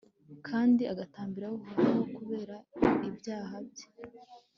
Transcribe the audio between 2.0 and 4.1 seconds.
kubera ibyaha bye